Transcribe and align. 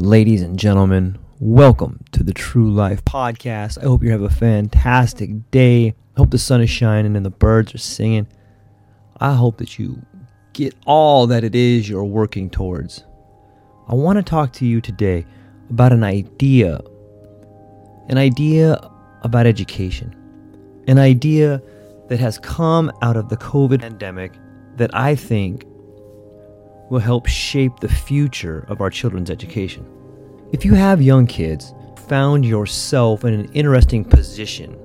Ladies 0.00 0.42
and 0.42 0.56
gentlemen, 0.56 1.18
welcome 1.40 2.04
to 2.12 2.22
the 2.22 2.32
True 2.32 2.70
Life 2.70 3.04
Podcast. 3.04 3.78
I 3.78 3.86
hope 3.86 4.04
you 4.04 4.12
have 4.12 4.22
a 4.22 4.30
fantastic 4.30 5.50
day. 5.50 5.88
I 5.88 6.20
hope 6.20 6.30
the 6.30 6.38
sun 6.38 6.60
is 6.60 6.70
shining 6.70 7.16
and 7.16 7.26
the 7.26 7.30
birds 7.30 7.74
are 7.74 7.78
singing. 7.78 8.28
I 9.18 9.34
hope 9.34 9.58
that 9.58 9.76
you 9.76 10.00
get 10.52 10.76
all 10.86 11.26
that 11.26 11.42
it 11.42 11.56
is 11.56 11.88
you're 11.88 12.04
working 12.04 12.48
towards. 12.48 13.02
I 13.88 13.94
want 13.94 14.18
to 14.18 14.22
talk 14.22 14.52
to 14.52 14.64
you 14.64 14.80
today 14.80 15.26
about 15.68 15.92
an 15.92 16.04
idea, 16.04 16.80
an 18.08 18.18
idea 18.18 18.74
about 19.22 19.46
education, 19.46 20.14
an 20.86 21.00
idea 21.00 21.60
that 22.06 22.20
has 22.20 22.38
come 22.38 22.92
out 23.02 23.16
of 23.16 23.30
the 23.30 23.36
COVID 23.36 23.80
pandemic 23.80 24.38
that 24.76 24.94
I 24.94 25.16
think 25.16 25.64
will 26.90 26.98
help 26.98 27.26
shape 27.26 27.80
the 27.80 27.88
future 27.88 28.64
of 28.68 28.80
our 28.80 28.90
children's 28.90 29.30
education. 29.30 29.86
If 30.52 30.64
you 30.64 30.74
have 30.74 31.02
young 31.02 31.26
kids, 31.26 31.74
found 32.08 32.44
yourself 32.44 33.24
in 33.24 33.34
an 33.34 33.52
interesting 33.52 34.04
position 34.04 34.76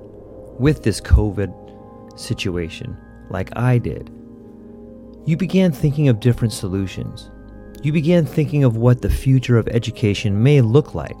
with 0.58 0.82
this 0.82 1.00
COVID 1.00 2.18
situation, 2.18 2.96
like 3.30 3.56
I 3.56 3.78
did, 3.78 4.10
you 5.26 5.36
began 5.36 5.72
thinking 5.72 6.08
of 6.08 6.20
different 6.20 6.52
solutions. 6.52 7.30
You 7.82 7.92
began 7.92 8.26
thinking 8.26 8.64
of 8.64 8.76
what 8.76 9.00
the 9.00 9.10
future 9.10 9.56
of 9.56 9.68
education 9.68 10.42
may 10.42 10.60
look 10.60 10.94
like. 10.94 11.16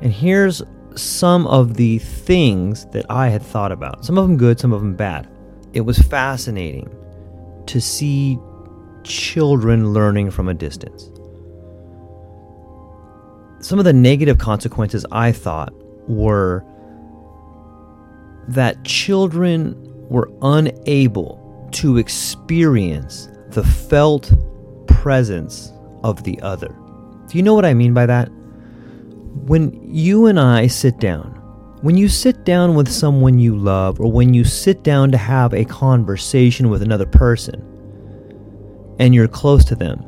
And 0.00 0.12
here's 0.12 0.62
some 0.94 1.46
of 1.48 1.74
the 1.74 1.98
things 1.98 2.86
that 2.86 3.06
I 3.10 3.28
had 3.28 3.42
thought 3.42 3.72
about. 3.72 4.04
Some 4.04 4.18
of 4.18 4.26
them 4.26 4.36
good, 4.36 4.60
some 4.60 4.72
of 4.72 4.80
them 4.80 4.94
bad. 4.94 5.28
It 5.72 5.80
was 5.82 5.98
fascinating 5.98 6.94
to 7.66 7.80
see 7.80 8.38
children 9.08 9.92
learning 9.92 10.30
from 10.30 10.48
a 10.48 10.54
distance. 10.54 11.10
Some 13.60 13.78
of 13.80 13.84
the 13.84 13.92
negative 13.92 14.38
consequences 14.38 15.04
I 15.10 15.32
thought 15.32 15.72
were 16.08 16.64
that 18.46 18.84
children 18.84 19.74
were 20.08 20.30
unable 20.42 21.68
to 21.72 21.98
experience 21.98 23.28
the 23.50 23.64
felt 23.64 24.32
presence 24.86 25.72
of 26.04 26.22
the 26.22 26.40
other. 26.40 26.68
Do 27.26 27.36
you 27.36 27.42
know 27.42 27.54
what 27.54 27.64
I 27.64 27.74
mean 27.74 27.92
by 27.92 28.06
that? 28.06 28.28
When 29.46 29.78
you 29.82 30.26
and 30.26 30.38
I 30.38 30.66
sit 30.66 30.98
down, 30.98 31.34
when 31.82 31.96
you 31.96 32.08
sit 32.08 32.44
down 32.44 32.74
with 32.74 32.88
someone 32.88 33.38
you 33.38 33.56
love, 33.56 34.00
or 34.00 34.10
when 34.10 34.34
you 34.34 34.44
sit 34.44 34.82
down 34.82 35.10
to 35.12 35.18
have 35.18 35.52
a 35.52 35.64
conversation 35.64 36.70
with 36.70 36.82
another 36.82 37.06
person, 37.06 37.67
and 38.98 39.14
you're 39.14 39.28
close 39.28 39.64
to 39.66 39.74
them, 39.74 40.04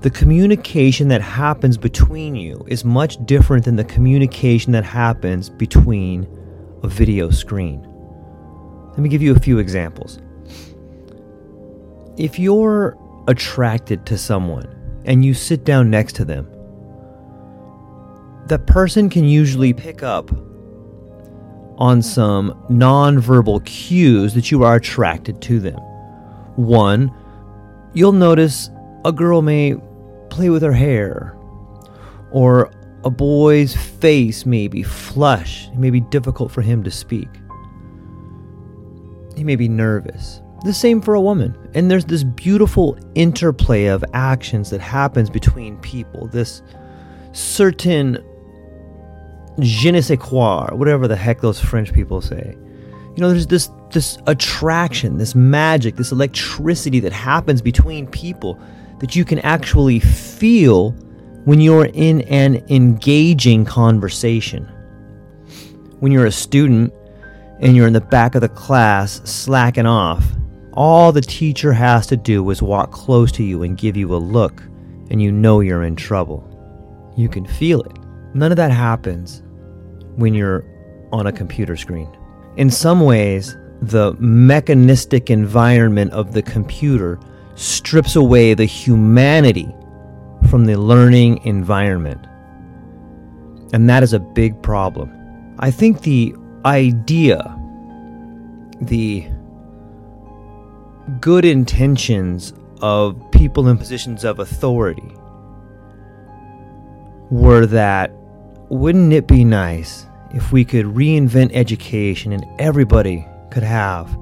the 0.00 0.10
communication 0.10 1.08
that 1.08 1.22
happens 1.22 1.78
between 1.78 2.34
you 2.34 2.64
is 2.66 2.84
much 2.84 3.24
different 3.24 3.64
than 3.64 3.76
the 3.76 3.84
communication 3.84 4.72
that 4.72 4.84
happens 4.84 5.48
between 5.48 6.26
a 6.82 6.88
video 6.88 7.30
screen. 7.30 7.86
Let 8.90 8.98
me 8.98 9.08
give 9.08 9.22
you 9.22 9.34
a 9.34 9.38
few 9.38 9.58
examples. 9.58 10.18
If 12.16 12.38
you're 12.38 12.98
attracted 13.28 14.04
to 14.06 14.18
someone 14.18 14.66
and 15.04 15.24
you 15.24 15.34
sit 15.34 15.64
down 15.64 15.88
next 15.88 16.16
to 16.16 16.24
them, 16.24 16.48
that 18.48 18.66
person 18.66 19.08
can 19.08 19.24
usually 19.24 19.72
pick 19.72 20.02
up 20.02 20.30
on 21.78 22.02
some 22.02 22.50
nonverbal 22.68 23.64
cues 23.64 24.34
that 24.34 24.50
you 24.50 24.64
are 24.64 24.74
attracted 24.74 25.40
to 25.42 25.60
them. 25.60 25.78
One, 26.56 27.14
you'll 27.94 28.12
notice 28.12 28.70
a 29.04 29.12
girl 29.12 29.42
may 29.42 29.76
play 30.30 30.50
with 30.50 30.62
her 30.62 30.72
hair, 30.72 31.36
or 32.30 32.70
a 33.04 33.10
boy's 33.10 33.74
face 33.74 34.46
may 34.46 34.68
be 34.68 34.82
flush. 34.82 35.68
It 35.68 35.78
may 35.78 35.90
be 35.90 36.00
difficult 36.00 36.50
for 36.50 36.62
him 36.62 36.82
to 36.84 36.90
speak. 36.90 37.28
He 39.36 39.44
may 39.44 39.56
be 39.56 39.68
nervous. 39.68 40.40
The 40.64 40.72
same 40.72 41.00
for 41.00 41.14
a 41.14 41.20
woman. 41.20 41.56
And 41.74 41.90
there's 41.90 42.04
this 42.04 42.22
beautiful 42.22 42.96
interplay 43.14 43.86
of 43.86 44.04
actions 44.14 44.70
that 44.70 44.80
happens 44.80 45.28
between 45.28 45.76
people. 45.78 46.28
This 46.28 46.62
certain 47.32 48.18
je 49.60 49.90
ne 49.90 50.00
sais 50.00 50.18
quoi, 50.18 50.68
whatever 50.72 51.08
the 51.08 51.16
heck 51.16 51.40
those 51.40 51.60
French 51.60 51.92
people 51.92 52.20
say. 52.20 52.56
You 53.16 53.20
know, 53.20 53.30
there's 53.30 53.48
this 53.48 53.68
this 53.92 54.18
attraction, 54.26 55.18
this 55.18 55.34
magic, 55.34 55.96
this 55.96 56.12
electricity 56.12 57.00
that 57.00 57.12
happens 57.12 57.62
between 57.62 58.06
people 58.06 58.58
that 59.00 59.16
you 59.16 59.24
can 59.24 59.38
actually 59.40 60.00
feel 60.00 60.90
when 61.44 61.60
you're 61.60 61.90
in 61.92 62.22
an 62.22 62.64
engaging 62.68 63.64
conversation. 63.64 64.64
When 66.00 66.12
you're 66.12 66.26
a 66.26 66.32
student 66.32 66.92
and 67.60 67.76
you're 67.76 67.86
in 67.86 67.92
the 67.92 68.00
back 68.00 68.34
of 68.34 68.40
the 68.40 68.48
class 68.48 69.20
slacking 69.24 69.86
off, 69.86 70.24
all 70.72 71.12
the 71.12 71.20
teacher 71.20 71.72
has 71.72 72.06
to 72.08 72.16
do 72.16 72.48
is 72.50 72.62
walk 72.62 72.92
close 72.92 73.30
to 73.32 73.42
you 73.42 73.62
and 73.62 73.76
give 73.76 73.96
you 73.96 74.14
a 74.14 74.16
look, 74.16 74.62
and 75.10 75.20
you 75.20 75.30
know 75.30 75.60
you're 75.60 75.82
in 75.82 75.96
trouble. 75.96 76.48
You 77.16 77.28
can 77.28 77.44
feel 77.44 77.82
it. 77.82 77.98
None 78.34 78.50
of 78.50 78.56
that 78.56 78.70
happens 78.70 79.42
when 80.16 80.32
you're 80.32 80.64
on 81.12 81.26
a 81.26 81.32
computer 81.32 81.76
screen. 81.76 82.08
In 82.56 82.70
some 82.70 83.00
ways, 83.00 83.56
the 83.82 84.14
mechanistic 84.20 85.28
environment 85.28 86.12
of 86.12 86.32
the 86.32 86.42
computer 86.42 87.18
strips 87.56 88.14
away 88.14 88.54
the 88.54 88.64
humanity 88.64 89.74
from 90.48 90.66
the 90.66 90.76
learning 90.76 91.44
environment. 91.44 92.24
And 93.72 93.90
that 93.90 94.04
is 94.04 94.12
a 94.12 94.20
big 94.20 94.62
problem. 94.62 95.56
I 95.58 95.72
think 95.72 96.02
the 96.02 96.32
idea, 96.64 97.58
the 98.80 99.26
good 101.20 101.44
intentions 101.44 102.52
of 102.80 103.20
people 103.32 103.68
in 103.68 103.78
positions 103.78 104.24
of 104.24 104.38
authority 104.38 105.12
were 107.30 107.66
that 107.66 108.12
wouldn't 108.68 109.12
it 109.12 109.26
be 109.26 109.44
nice 109.44 110.06
if 110.32 110.52
we 110.52 110.64
could 110.64 110.86
reinvent 110.86 111.50
education 111.52 112.32
and 112.32 112.46
everybody 112.60 113.26
could 113.52 113.62
have 113.62 114.18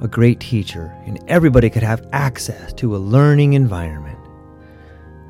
a 0.00 0.08
great 0.08 0.40
teacher, 0.40 0.96
and 1.04 1.22
everybody 1.28 1.68
could 1.68 1.82
have 1.82 2.08
access 2.12 2.72
to 2.74 2.96
a 2.96 2.98
learning 2.98 3.52
environment. 3.52 4.18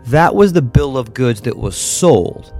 That 0.06 0.34
was 0.34 0.52
the 0.52 0.62
bill 0.62 0.96
of 0.96 1.14
goods 1.14 1.40
that 1.42 1.56
was 1.56 1.76
sold. 1.76 2.52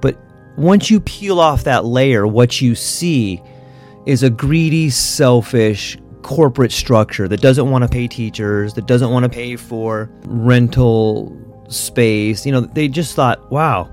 But 0.00 0.18
once 0.56 0.90
you 0.90 1.00
peel 1.00 1.38
off 1.38 1.64
that 1.64 1.84
layer, 1.84 2.26
what 2.26 2.60
you 2.60 2.74
see 2.74 3.40
is 4.06 4.22
a 4.22 4.30
greedy, 4.30 4.90
selfish 4.90 5.98
corporate 6.22 6.72
structure 6.72 7.28
that 7.28 7.40
doesn't 7.40 7.70
want 7.70 7.82
to 7.82 7.88
pay 7.88 8.08
teachers, 8.08 8.74
that 8.74 8.86
doesn't 8.86 9.10
want 9.10 9.24
to 9.24 9.28
pay 9.28 9.56
for 9.56 10.10
rental 10.24 11.36
space. 11.68 12.46
You 12.46 12.52
know, 12.52 12.60
they 12.62 12.88
just 12.88 13.14
thought, 13.14 13.50
wow, 13.50 13.90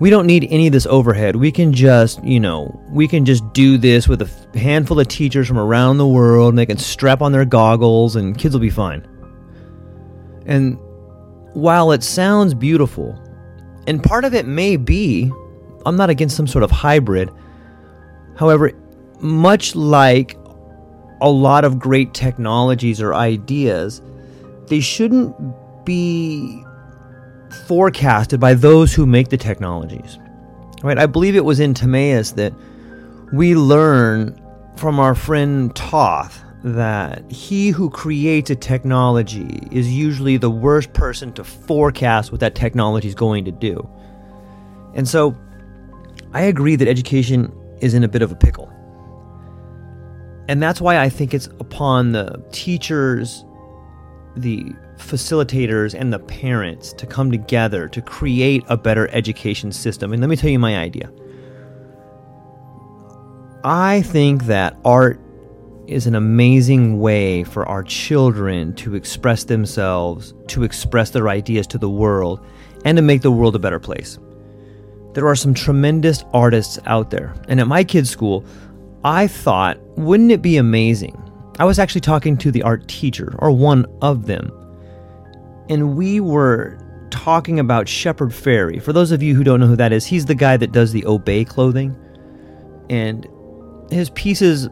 we 0.00 0.08
don't 0.08 0.26
need 0.26 0.48
any 0.50 0.66
of 0.66 0.72
this 0.72 0.86
overhead. 0.86 1.36
We 1.36 1.52
can 1.52 1.74
just, 1.74 2.24
you 2.24 2.40
know, 2.40 2.82
we 2.88 3.06
can 3.06 3.26
just 3.26 3.52
do 3.52 3.76
this 3.76 4.08
with 4.08 4.22
a 4.22 4.58
handful 4.58 4.98
of 4.98 5.06
teachers 5.08 5.46
from 5.46 5.58
around 5.58 5.98
the 5.98 6.06
world. 6.06 6.48
And 6.48 6.58
they 6.58 6.64
can 6.64 6.78
strap 6.78 7.20
on 7.20 7.32
their 7.32 7.44
goggles 7.44 8.16
and 8.16 8.36
kids 8.36 8.54
will 8.54 8.60
be 8.60 8.70
fine. 8.70 9.06
And 10.46 10.78
while 11.52 11.92
it 11.92 12.02
sounds 12.02 12.54
beautiful, 12.54 13.16
and 13.86 14.02
part 14.02 14.24
of 14.24 14.32
it 14.32 14.46
may 14.46 14.76
be, 14.76 15.30
I'm 15.84 15.96
not 15.96 16.08
against 16.08 16.34
some 16.34 16.46
sort 16.46 16.64
of 16.64 16.70
hybrid. 16.70 17.30
However, 18.36 18.72
much 19.20 19.76
like 19.76 20.38
a 21.20 21.28
lot 21.28 21.62
of 21.64 21.78
great 21.78 22.14
technologies 22.14 23.02
or 23.02 23.14
ideas, 23.14 24.00
they 24.68 24.80
shouldn't 24.80 25.36
be 25.84 26.64
forecasted 27.66 28.40
by 28.40 28.54
those 28.54 28.94
who 28.94 29.06
make 29.06 29.28
the 29.28 29.36
technologies. 29.36 30.18
Right? 30.82 30.98
I 30.98 31.06
believe 31.06 31.36
it 31.36 31.44
was 31.44 31.60
in 31.60 31.74
Timaeus 31.74 32.32
that 32.32 32.52
we 33.32 33.54
learn 33.54 34.40
from 34.76 34.98
our 34.98 35.14
friend 35.14 35.74
Thoth 35.74 36.42
that 36.62 37.30
he 37.30 37.70
who 37.70 37.88
creates 37.88 38.50
a 38.50 38.56
technology 38.56 39.66
is 39.70 39.92
usually 39.92 40.36
the 40.36 40.50
worst 40.50 40.92
person 40.92 41.32
to 41.32 41.44
forecast 41.44 42.30
what 42.32 42.40
that 42.40 42.54
technology 42.54 43.08
is 43.08 43.14
going 43.14 43.44
to 43.46 43.52
do. 43.52 43.88
And 44.94 45.08
so 45.08 45.36
I 46.32 46.42
agree 46.42 46.76
that 46.76 46.88
education 46.88 47.52
is 47.80 47.94
in 47.94 48.04
a 48.04 48.08
bit 48.08 48.22
of 48.22 48.30
a 48.30 48.36
pickle. 48.36 48.70
And 50.48 50.62
that's 50.62 50.80
why 50.80 50.98
I 50.98 51.08
think 51.08 51.32
it's 51.32 51.46
upon 51.60 52.12
the 52.12 52.44
teachers, 52.52 53.44
the 54.36 54.72
facilitators, 55.00 55.94
and 55.98 56.12
the 56.12 56.18
parents 56.18 56.92
to 56.94 57.06
come 57.06 57.30
together 57.30 57.88
to 57.88 58.00
create 58.02 58.62
a 58.68 58.76
better 58.76 59.08
education 59.12 59.72
system. 59.72 60.12
And 60.12 60.20
let 60.20 60.28
me 60.28 60.36
tell 60.36 60.50
you 60.50 60.58
my 60.58 60.78
idea. 60.78 61.10
I 63.64 64.02
think 64.02 64.44
that 64.44 64.76
art 64.84 65.20
is 65.86 66.06
an 66.06 66.14
amazing 66.14 67.00
way 67.00 67.42
for 67.44 67.66
our 67.66 67.82
children 67.82 68.74
to 68.76 68.94
express 68.94 69.44
themselves, 69.44 70.32
to 70.46 70.62
express 70.62 71.10
their 71.10 71.28
ideas 71.28 71.66
to 71.66 71.78
the 71.78 71.90
world, 71.90 72.44
and 72.84 72.96
to 72.96 73.02
make 73.02 73.22
the 73.22 73.30
world 73.30 73.56
a 73.56 73.58
better 73.58 73.80
place. 73.80 74.18
There 75.14 75.26
are 75.26 75.34
some 75.34 75.52
tremendous 75.52 76.24
artists 76.32 76.78
out 76.86 77.10
there. 77.10 77.34
And 77.48 77.60
at 77.60 77.66
my 77.66 77.82
kids' 77.82 78.08
school, 78.08 78.44
I 79.02 79.26
thought, 79.26 79.78
wouldn't 79.98 80.30
it 80.30 80.42
be 80.42 80.56
amazing? 80.56 81.20
I 81.58 81.64
was 81.64 81.78
actually 81.78 82.02
talking 82.02 82.36
to 82.38 82.50
the 82.52 82.62
art 82.62 82.86
teacher, 82.86 83.34
or 83.38 83.50
one 83.50 83.84
of 84.00 84.26
them, 84.26 84.50
and 85.70 85.96
we 85.96 86.18
were 86.18 86.76
talking 87.10 87.60
about 87.60 87.88
Shepard 87.88 88.30
Fairey. 88.30 88.82
For 88.82 88.92
those 88.92 89.12
of 89.12 89.22
you 89.22 89.36
who 89.36 89.44
don't 89.44 89.60
know 89.60 89.68
who 89.68 89.76
that 89.76 89.92
is, 89.92 90.04
he's 90.04 90.26
the 90.26 90.34
guy 90.34 90.56
that 90.56 90.72
does 90.72 90.92
the 90.92 91.06
Obey 91.06 91.44
clothing. 91.44 91.96
And 92.90 93.26
his 93.90 94.10
pieces 94.10 94.68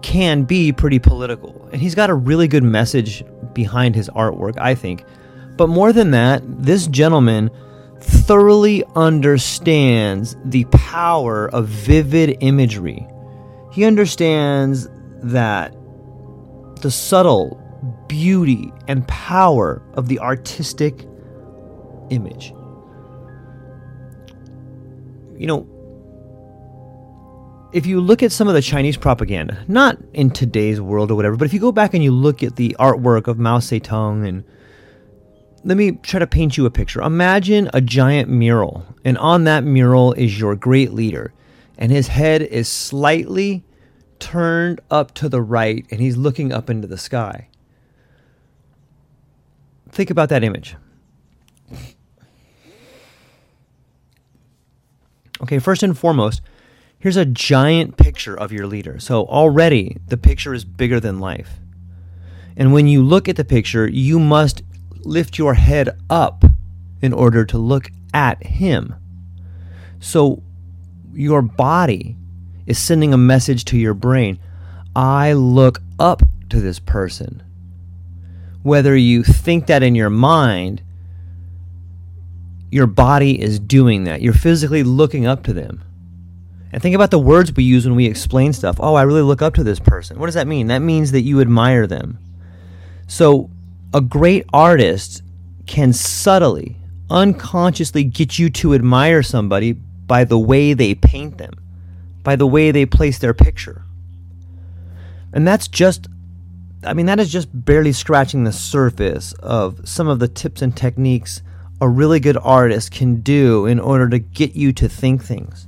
can 0.00 0.44
be 0.44 0.72
pretty 0.72 0.98
political. 0.98 1.68
And 1.70 1.82
he's 1.82 1.94
got 1.94 2.08
a 2.08 2.14
really 2.14 2.48
good 2.48 2.62
message 2.64 3.22
behind 3.52 3.94
his 3.94 4.08
artwork, 4.10 4.58
I 4.58 4.74
think. 4.74 5.04
But 5.56 5.68
more 5.68 5.92
than 5.92 6.12
that, 6.12 6.42
this 6.46 6.86
gentleman 6.86 7.50
thoroughly 8.00 8.84
understands 8.96 10.34
the 10.46 10.64
power 10.66 11.48
of 11.50 11.66
vivid 11.66 12.38
imagery. 12.40 13.06
He 13.70 13.84
understands 13.84 14.88
that 15.22 15.74
the 16.80 16.90
subtle 16.90 17.62
beauty 18.08 18.72
and 18.88 19.06
power 19.06 19.82
of 19.94 20.08
the 20.08 20.18
artistic 20.18 21.06
image. 22.10 22.52
You 25.36 25.46
know, 25.46 25.68
if 27.72 27.86
you 27.86 28.00
look 28.00 28.22
at 28.22 28.32
some 28.32 28.48
of 28.48 28.54
the 28.54 28.62
Chinese 28.62 28.96
propaganda, 28.96 29.62
not 29.68 29.98
in 30.14 30.30
today's 30.30 30.80
world 30.80 31.10
or 31.10 31.14
whatever, 31.14 31.36
but 31.36 31.44
if 31.44 31.52
you 31.52 31.60
go 31.60 31.70
back 31.70 31.94
and 31.94 32.02
you 32.02 32.10
look 32.10 32.42
at 32.42 32.56
the 32.56 32.74
artwork 32.78 33.26
of 33.26 33.38
Mao 33.38 33.58
Zedong 33.58 34.26
and 34.26 34.42
let 35.64 35.76
me 35.76 35.92
try 36.02 36.18
to 36.18 36.26
paint 36.26 36.56
you 36.56 36.66
a 36.66 36.70
picture. 36.70 37.02
Imagine 37.02 37.68
a 37.74 37.80
giant 37.80 38.28
mural, 38.30 38.86
and 39.04 39.18
on 39.18 39.44
that 39.44 39.64
mural 39.64 40.12
is 40.14 40.38
your 40.38 40.56
great 40.56 40.92
leader, 40.92 41.32
and 41.76 41.92
his 41.92 42.08
head 42.08 42.42
is 42.42 42.68
slightly 42.68 43.64
turned 44.18 44.80
up 44.90 45.12
to 45.14 45.28
the 45.28 45.42
right, 45.42 45.84
and 45.90 46.00
he's 46.00 46.16
looking 46.16 46.52
up 46.52 46.70
into 46.70 46.88
the 46.88 46.96
sky. 46.96 47.48
Think 49.90 50.10
about 50.10 50.28
that 50.28 50.44
image. 50.44 50.76
Okay, 55.40 55.58
first 55.58 55.82
and 55.82 55.96
foremost, 55.96 56.40
here's 56.98 57.16
a 57.16 57.24
giant 57.24 57.96
picture 57.96 58.36
of 58.36 58.52
your 58.52 58.66
leader. 58.66 58.98
So 58.98 59.24
already 59.24 59.98
the 60.08 60.16
picture 60.16 60.52
is 60.52 60.64
bigger 60.64 60.98
than 61.00 61.20
life. 61.20 61.60
And 62.56 62.72
when 62.72 62.88
you 62.88 63.02
look 63.02 63.28
at 63.28 63.36
the 63.36 63.44
picture, 63.44 63.88
you 63.88 64.18
must 64.18 64.62
lift 64.96 65.38
your 65.38 65.54
head 65.54 65.96
up 66.10 66.44
in 67.00 67.12
order 67.12 67.44
to 67.44 67.58
look 67.58 67.90
at 68.12 68.42
him. 68.44 68.94
So 70.00 70.42
your 71.12 71.40
body 71.40 72.16
is 72.66 72.78
sending 72.78 73.14
a 73.14 73.18
message 73.18 73.64
to 73.66 73.78
your 73.78 73.94
brain 73.94 74.38
I 74.96 75.34
look 75.34 75.80
up 76.00 76.22
to 76.50 76.60
this 76.60 76.80
person. 76.80 77.42
Whether 78.68 78.94
you 78.94 79.24
think 79.24 79.66
that 79.66 79.82
in 79.82 79.94
your 79.94 80.10
mind, 80.10 80.82
your 82.70 82.86
body 82.86 83.40
is 83.40 83.58
doing 83.58 84.04
that. 84.04 84.20
You're 84.20 84.34
physically 84.34 84.82
looking 84.82 85.26
up 85.26 85.42
to 85.44 85.54
them. 85.54 85.82
And 86.70 86.82
think 86.82 86.94
about 86.94 87.10
the 87.10 87.18
words 87.18 87.50
we 87.50 87.64
use 87.64 87.86
when 87.86 87.96
we 87.96 88.04
explain 88.04 88.52
stuff. 88.52 88.76
Oh, 88.78 88.94
I 88.94 89.04
really 89.04 89.22
look 89.22 89.40
up 89.40 89.54
to 89.54 89.64
this 89.64 89.80
person. 89.80 90.18
What 90.18 90.26
does 90.26 90.34
that 90.34 90.46
mean? 90.46 90.66
That 90.66 90.80
means 90.80 91.12
that 91.12 91.22
you 91.22 91.40
admire 91.40 91.86
them. 91.86 92.18
So, 93.06 93.48
a 93.94 94.02
great 94.02 94.44
artist 94.52 95.22
can 95.66 95.94
subtly, 95.94 96.76
unconsciously 97.08 98.04
get 98.04 98.38
you 98.38 98.50
to 98.50 98.74
admire 98.74 99.22
somebody 99.22 99.72
by 99.72 100.24
the 100.24 100.38
way 100.38 100.74
they 100.74 100.94
paint 100.94 101.38
them, 101.38 101.54
by 102.22 102.36
the 102.36 102.46
way 102.46 102.70
they 102.70 102.84
place 102.84 103.18
their 103.18 103.32
picture. 103.32 103.82
And 105.32 105.48
that's 105.48 105.68
just, 105.68 106.06
I 106.84 106.94
mean, 106.94 107.06
that 107.06 107.18
is 107.18 107.30
just 107.30 107.48
barely 107.52 107.92
scratching 107.92 108.44
the 108.44 108.52
surface 108.52 109.32
of 109.34 109.88
some 109.88 110.08
of 110.08 110.20
the 110.20 110.28
tips 110.28 110.62
and 110.62 110.76
techniques 110.76 111.42
a 111.80 111.88
really 111.88 112.20
good 112.20 112.36
artist 112.36 112.90
can 112.90 113.20
do 113.20 113.66
in 113.66 113.78
order 113.78 114.08
to 114.08 114.18
get 114.18 114.54
you 114.54 114.72
to 114.74 114.88
think 114.88 115.24
things. 115.24 115.66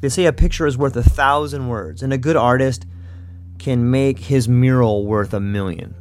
They 0.00 0.08
say 0.08 0.26
a 0.26 0.32
picture 0.32 0.66
is 0.66 0.78
worth 0.78 0.96
a 0.96 1.02
thousand 1.02 1.68
words, 1.68 2.02
and 2.02 2.12
a 2.12 2.18
good 2.18 2.36
artist 2.36 2.86
can 3.58 3.90
make 3.90 4.18
his 4.18 4.48
mural 4.48 5.06
worth 5.06 5.34
a 5.34 5.40
million. 5.40 5.94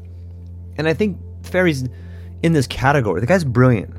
And 0.78 0.88
I 0.88 0.94
think 0.94 1.18
Fairey's 1.42 1.88
in 2.44 2.54
this 2.54 2.68
category. 2.68 3.20
The 3.22 3.28
guy's 3.28 3.44
brilliant. 3.44 3.96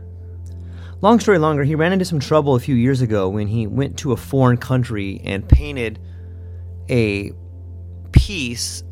Long 1.00 1.18
story 1.20 1.38
longer, 1.38 1.64
he 1.64 1.75
ran 1.75 1.92
into 1.92 2.04
some 2.04 2.20
trouble 2.20 2.54
a 2.54 2.60
few 2.60 2.75
years 2.75 3.00
ago 3.00 3.28
when 3.28 3.48
he 3.48 3.66
went 3.66 3.98
to 3.98 4.12
a 4.12 4.16
foreign 4.16 4.56
country 4.56 5.20
and 5.25 5.48
painted 5.48 5.98
a 6.88 7.32
piece 8.12 8.82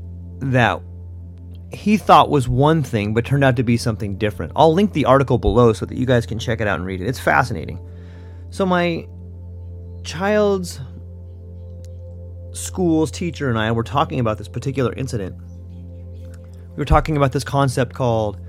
that 0.40 0.82
he 1.72 1.96
thought 1.96 2.30
was 2.30 2.48
one 2.48 2.82
thing 2.82 3.12
but 3.12 3.24
turned 3.24 3.44
out 3.44 3.56
to 3.56 3.62
be 3.62 3.76
something 3.76 4.16
different. 4.16 4.52
I'll 4.54 4.72
link 4.72 4.92
the 4.92 5.04
article 5.04 5.38
below 5.38 5.72
so 5.72 5.86
that 5.86 5.96
you 5.98 6.06
guys 6.06 6.26
can 6.26 6.38
check 6.38 6.60
it 6.60 6.68
out 6.68 6.78
and 6.78 6.86
read 6.86 7.00
it. 7.00 7.08
It's 7.08 7.18
fascinating. 7.18 7.80
So, 8.50 8.64
my 8.64 9.06
child's 10.04 10.80
school's 12.52 13.10
teacher 13.10 13.50
and 13.50 13.58
I 13.58 13.72
were 13.72 13.82
talking 13.82 14.20
about 14.20 14.38
this 14.38 14.48
particular 14.48 14.92
incident. 14.94 15.36
We 16.70 16.76
were 16.76 16.84
talking 16.84 17.16
about 17.16 17.32
this 17.32 17.44
concept 17.44 17.94
called 17.94 18.40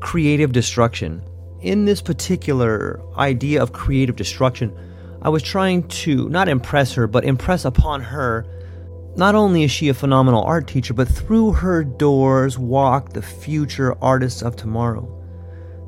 creative 0.00 0.52
destruction. 0.52 1.22
In 1.60 1.84
this 1.84 2.00
particular 2.00 3.00
idea 3.16 3.62
of 3.62 3.72
creative 3.72 4.16
destruction, 4.16 4.76
I 5.22 5.28
was 5.28 5.42
trying 5.42 5.88
to 5.88 6.28
not 6.28 6.48
impress 6.48 6.94
her, 6.94 7.06
but 7.06 7.24
impress 7.24 7.64
upon 7.64 8.00
her 8.00 8.46
not 9.18 9.34
only 9.34 9.64
is 9.64 9.70
she 9.72 9.88
a 9.88 9.94
phenomenal 9.94 10.44
art 10.44 10.68
teacher, 10.68 10.94
but 10.94 11.08
through 11.08 11.50
her 11.50 11.82
doors 11.82 12.56
walk 12.56 13.12
the 13.12 13.20
future 13.20 13.96
artists 14.00 14.42
of 14.42 14.54
tomorrow. 14.54 15.12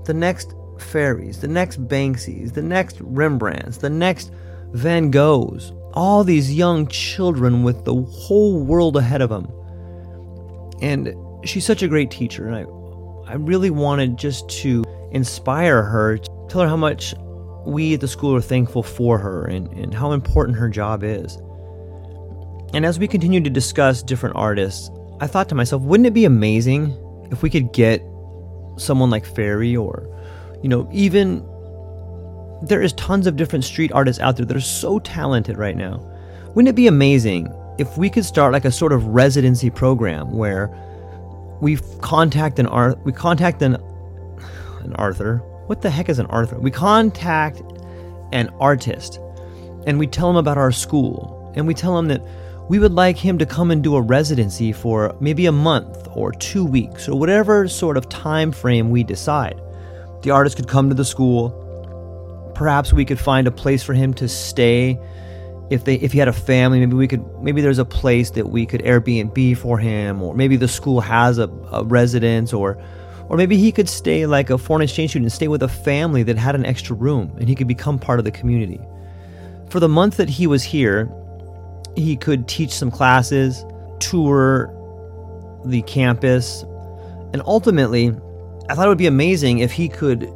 The 0.04 0.14
next 0.14 0.52
Faireys, 0.78 1.40
the 1.40 1.46
next 1.46 1.86
Banksys, 1.86 2.54
the 2.54 2.62
next 2.62 3.00
Rembrandts, 3.00 3.78
the 3.78 3.88
next 3.88 4.32
Van 4.72 5.12
Goghs, 5.12 5.72
all 5.94 6.24
these 6.24 6.52
young 6.52 6.88
children 6.88 7.62
with 7.62 7.84
the 7.84 7.94
whole 7.94 8.64
world 8.64 8.96
ahead 8.96 9.22
of 9.22 9.30
them. 9.30 9.48
And 10.82 11.14
she's 11.46 11.64
such 11.64 11.84
a 11.84 11.88
great 11.88 12.10
teacher. 12.10 12.48
And 12.48 12.56
I, 12.56 13.30
I 13.30 13.34
really 13.36 13.70
wanted 13.70 14.16
just 14.16 14.48
to 14.62 14.82
inspire 15.12 15.84
her, 15.84 16.18
tell 16.48 16.62
her 16.62 16.68
how 16.68 16.76
much 16.76 17.14
we 17.64 17.94
at 17.94 18.00
the 18.00 18.08
school 18.08 18.34
are 18.34 18.40
thankful 18.40 18.82
for 18.82 19.18
her 19.18 19.44
and, 19.44 19.68
and 19.74 19.94
how 19.94 20.10
important 20.10 20.58
her 20.58 20.68
job 20.68 21.04
is. 21.04 21.38
And 22.72 22.86
as 22.86 22.98
we 22.98 23.08
continued 23.08 23.44
to 23.44 23.50
discuss 23.50 24.02
different 24.02 24.36
artists, 24.36 24.90
I 25.20 25.26
thought 25.26 25.48
to 25.50 25.54
myself, 25.54 25.82
wouldn't 25.82 26.06
it 26.06 26.14
be 26.14 26.24
amazing 26.24 26.96
if 27.30 27.42
we 27.42 27.50
could 27.50 27.72
get 27.72 28.02
someone 28.76 29.10
like 29.10 29.24
Fairey 29.24 29.78
or, 29.78 30.06
you 30.62 30.68
know, 30.68 30.88
even 30.92 31.46
there 32.62 32.82
is 32.82 32.92
tons 32.94 33.26
of 33.26 33.36
different 33.36 33.64
street 33.64 33.90
artists 33.92 34.20
out 34.20 34.36
there 34.36 34.46
that 34.46 34.56
are 34.56 34.60
so 34.60 34.98
talented 35.00 35.56
right 35.56 35.76
now. 35.76 35.98
Wouldn't 36.54 36.68
it 36.68 36.76
be 36.76 36.86
amazing 36.86 37.52
if 37.78 37.96
we 37.96 38.10
could 38.10 38.24
start 38.24 38.52
like 38.52 38.64
a 38.64 38.70
sort 38.70 38.92
of 38.92 39.04
residency 39.06 39.70
program 39.70 40.32
where 40.32 40.70
we 41.60 41.76
contact 42.00 42.58
an 42.58 42.66
art 42.66 42.98
we 43.04 43.12
contact 43.12 43.62
an 43.62 43.76
an 44.82 44.94
Arthur. 44.94 45.38
What 45.66 45.82
the 45.82 45.90
heck 45.90 46.08
is 46.08 46.18
an 46.18 46.26
Arthur? 46.26 46.58
We 46.58 46.70
contact 46.70 47.62
an 48.32 48.48
artist 48.60 49.18
and 49.86 49.98
we 49.98 50.06
tell 50.06 50.30
him 50.30 50.36
about 50.36 50.58
our 50.58 50.72
school 50.72 51.52
and 51.54 51.66
we 51.66 51.74
tell 51.74 51.98
him 51.98 52.08
that 52.08 52.22
we 52.70 52.78
would 52.78 52.92
like 52.92 53.16
him 53.16 53.36
to 53.36 53.44
come 53.44 53.72
and 53.72 53.82
do 53.82 53.96
a 53.96 54.00
residency 54.00 54.70
for 54.70 55.12
maybe 55.18 55.46
a 55.46 55.50
month 55.50 56.06
or 56.14 56.30
2 56.30 56.64
weeks 56.64 57.08
or 57.08 57.18
whatever 57.18 57.66
sort 57.66 57.96
of 57.96 58.08
time 58.08 58.52
frame 58.52 58.90
we 58.90 59.02
decide. 59.02 59.60
The 60.22 60.30
artist 60.30 60.54
could 60.54 60.68
come 60.68 60.88
to 60.88 60.94
the 60.94 61.04
school. 61.04 61.50
Perhaps 62.54 62.92
we 62.92 63.04
could 63.04 63.18
find 63.18 63.48
a 63.48 63.50
place 63.50 63.82
for 63.82 63.92
him 63.92 64.14
to 64.14 64.28
stay 64.28 65.00
if 65.68 65.84
they 65.84 65.96
if 65.96 66.12
he 66.12 66.18
had 66.20 66.28
a 66.28 66.32
family 66.32 66.78
maybe 66.78 66.94
we 66.94 67.08
could 67.08 67.24
maybe 67.42 67.60
there's 67.60 67.78
a 67.78 67.84
place 67.84 68.30
that 68.30 68.50
we 68.50 68.66
could 68.66 68.82
airbnb 68.82 69.56
for 69.56 69.78
him 69.78 70.22
or 70.22 70.34
maybe 70.34 70.56
the 70.56 70.68
school 70.68 71.00
has 71.00 71.38
a, 71.38 71.48
a 71.72 71.82
residence 71.84 72.52
or 72.52 72.76
or 73.28 73.36
maybe 73.36 73.56
he 73.56 73.72
could 73.72 73.88
stay 73.88 74.26
like 74.26 74.48
a 74.50 74.58
foreign 74.58 74.82
exchange 74.82 75.10
student 75.10 75.26
and 75.26 75.32
stay 75.32 75.48
with 75.48 75.62
a 75.64 75.68
family 75.68 76.22
that 76.22 76.36
had 76.36 76.54
an 76.54 76.64
extra 76.64 76.94
room 76.94 77.32
and 77.38 77.48
he 77.48 77.56
could 77.56 77.68
become 77.68 77.98
part 77.98 78.20
of 78.20 78.24
the 78.24 78.30
community. 78.30 78.80
For 79.70 79.78
the 79.78 79.88
month 79.88 80.16
that 80.16 80.28
he 80.28 80.48
was 80.48 80.64
here, 80.64 81.08
he 81.96 82.16
could 82.16 82.48
teach 82.48 82.70
some 82.70 82.90
classes, 82.90 83.64
tour 83.98 84.74
the 85.64 85.82
campus, 85.82 86.62
and 87.32 87.42
ultimately, 87.44 88.08
I 88.68 88.74
thought 88.74 88.86
it 88.86 88.88
would 88.88 88.98
be 88.98 89.06
amazing 89.06 89.58
if 89.58 89.72
he 89.72 89.88
could 89.88 90.32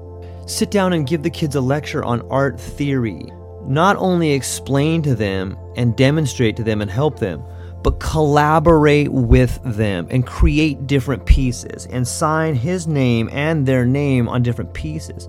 sit 0.46 0.70
down 0.70 0.92
and 0.92 1.06
give 1.06 1.22
the 1.22 1.30
kids 1.30 1.54
a 1.54 1.60
lecture 1.60 2.04
on 2.04 2.22
art 2.30 2.60
theory. 2.60 3.26
Not 3.66 3.96
only 3.96 4.32
explain 4.32 5.02
to 5.02 5.14
them 5.14 5.56
and 5.76 5.96
demonstrate 5.96 6.56
to 6.56 6.62
them 6.62 6.82
and 6.82 6.90
help 6.90 7.18
them, 7.18 7.42
but 7.82 8.00
collaborate 8.00 9.12
with 9.12 9.60
them 9.64 10.06
and 10.10 10.26
create 10.26 10.86
different 10.86 11.26
pieces 11.26 11.86
and 11.86 12.06
sign 12.06 12.54
his 12.54 12.86
name 12.86 13.28
and 13.32 13.66
their 13.66 13.84
name 13.84 14.28
on 14.28 14.42
different 14.42 14.72
pieces. 14.72 15.28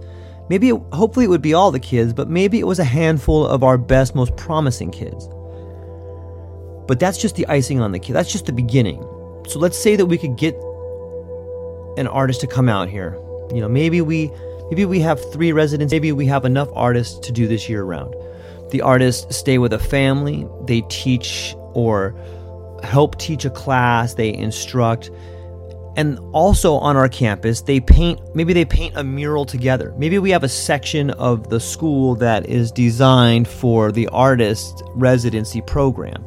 Maybe, 0.50 0.70
it, 0.70 0.82
hopefully, 0.94 1.25
it 1.25 1.29
would 1.29 1.41
be 1.41 1.53
all 1.53 1.72
the 1.72 1.79
kids, 1.79 2.13
but 2.13 2.29
maybe 2.29 2.60
it 2.60 2.67
was 2.67 2.79
a 2.79 2.84
handful 2.84 3.46
of 3.46 3.63
our 3.63 3.77
best, 3.77 4.15
most 4.15 4.36
promising 4.38 4.91
kids. 4.91 5.27
But 6.87 6.99
that's 6.99 7.17
just 7.17 7.35
the 7.35 7.47
icing 7.47 7.81
on 7.81 7.91
the 7.91 7.99
cake. 7.99 8.13
That's 8.13 8.31
just 8.31 8.45
the 8.45 8.53
beginning. 8.53 9.01
So 9.47 9.59
let's 9.59 9.77
say 9.77 9.95
that 9.95 10.05
we 10.05 10.17
could 10.17 10.35
get 10.37 10.55
an 11.97 12.07
artist 12.07 12.41
to 12.41 12.47
come 12.47 12.69
out 12.69 12.89
here. 12.89 13.17
You 13.53 13.61
know, 13.61 13.69
maybe 13.69 14.01
we 14.01 14.31
maybe 14.69 14.85
we 14.85 14.99
have 15.01 15.19
three 15.31 15.51
residents. 15.51 15.91
Maybe 15.91 16.11
we 16.11 16.25
have 16.27 16.45
enough 16.45 16.69
artists 16.73 17.19
to 17.27 17.31
do 17.31 17.47
this 17.47 17.69
year 17.69 17.83
round. 17.83 18.15
The 18.71 18.81
artists 18.81 19.35
stay 19.35 19.57
with 19.57 19.73
a 19.73 19.79
family. 19.79 20.47
They 20.65 20.81
teach 20.89 21.55
or 21.73 22.15
help 22.85 23.17
teach 23.17 23.45
a 23.45 23.49
class, 23.49 24.13
they 24.13 24.33
instruct. 24.33 25.11
And 25.97 26.19
also 26.33 26.75
on 26.75 26.97
our 26.97 27.07
campus, 27.07 27.61
they 27.61 27.79
paint, 27.79 28.19
maybe 28.35 28.51
they 28.53 28.65
paint 28.65 28.97
a 28.97 29.03
mural 29.03 29.45
together. 29.45 29.93
Maybe 29.97 30.19
we 30.19 30.29
have 30.31 30.43
a 30.43 30.49
section 30.49 31.11
of 31.11 31.49
the 31.49 31.59
school 31.59 32.15
that 32.15 32.47
is 32.49 32.71
designed 32.71 33.47
for 33.47 33.91
the 33.91 34.07
artist 34.09 34.83
residency 34.93 35.61
program. 35.61 36.25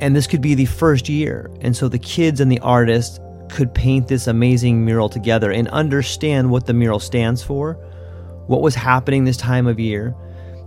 And 0.00 0.14
this 0.14 0.26
could 0.26 0.42
be 0.42 0.54
the 0.54 0.66
first 0.66 1.08
year. 1.08 1.50
And 1.60 1.76
so 1.76 1.88
the 1.88 1.98
kids 1.98 2.40
and 2.40 2.50
the 2.50 2.60
artists 2.60 3.18
could 3.50 3.72
paint 3.74 4.08
this 4.08 4.26
amazing 4.26 4.84
mural 4.84 5.08
together 5.08 5.50
and 5.50 5.68
understand 5.68 6.50
what 6.50 6.66
the 6.66 6.74
mural 6.74 6.98
stands 6.98 7.42
for, 7.42 7.74
what 8.46 8.60
was 8.60 8.74
happening 8.74 9.24
this 9.24 9.36
time 9.36 9.66
of 9.66 9.78
year, 9.78 10.14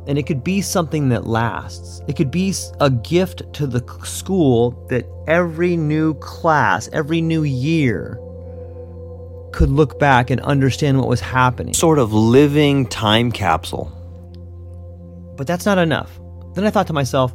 and 0.07 0.17
it 0.17 0.25
could 0.25 0.43
be 0.43 0.61
something 0.61 1.09
that 1.09 1.27
lasts. 1.27 2.01
It 2.07 2.15
could 2.15 2.31
be 2.31 2.53
a 2.79 2.89
gift 2.89 3.43
to 3.53 3.67
the 3.67 3.85
school 4.03 4.71
that 4.89 5.05
every 5.27 5.77
new 5.77 6.15
class, 6.15 6.89
every 6.93 7.21
new 7.21 7.43
year 7.43 8.19
could 9.51 9.69
look 9.69 9.99
back 9.99 10.29
and 10.29 10.41
understand 10.41 10.97
what 10.97 11.07
was 11.07 11.19
happening. 11.19 11.73
Sort 11.73 11.99
of 11.99 12.13
living 12.13 12.87
time 12.87 13.31
capsule. 13.31 13.91
But 15.37 15.47
that's 15.47 15.65
not 15.65 15.77
enough. 15.77 16.19
Then 16.55 16.65
I 16.65 16.71
thought 16.71 16.87
to 16.87 16.93
myself, 16.93 17.33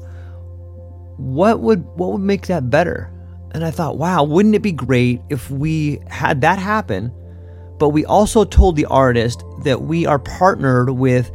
what 1.17 1.61
would 1.61 1.85
what 1.97 2.13
would 2.13 2.21
make 2.21 2.47
that 2.47 2.71
better? 2.71 3.11
And 3.53 3.65
I 3.65 3.71
thought, 3.71 3.99
wow, 3.99 4.25
wouldn't 4.25 4.55
it 4.55 4.63
be 4.63 4.73
great 4.73 5.21
if 5.31 5.51
we 5.51 6.01
had 6.09 6.41
that 6.41 6.59
happen, 6.59 7.13
but 7.79 7.91
we 7.91 8.05
also 8.05 8.45
told 8.45 8.77
the 8.77 8.87
artist 8.87 9.45
that 9.63 9.83
we 9.83 10.07
are 10.07 10.19
partnered 10.19 10.91
with 10.91 11.31